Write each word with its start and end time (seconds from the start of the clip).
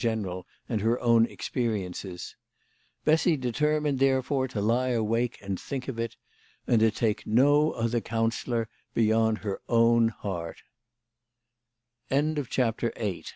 167 0.03 0.23
general 0.23 0.47
and 0.67 0.81
her 0.81 0.99
own 0.99 1.27
experiences. 1.27 2.35
Bessy 3.05 3.37
determined, 3.37 3.99
therefore, 3.99 4.47
to 4.47 4.59
lie 4.59 4.87
awake 4.89 5.37
and 5.43 5.59
think 5.59 5.87
of 5.87 5.99
it, 5.99 6.15
and 6.65 6.79
to 6.79 6.89
take 6.89 7.27
no 7.27 7.69
other 7.73 8.01
counsellor 8.01 8.67
beyond 8.95 9.37
her 9.45 9.61
own 9.69 10.11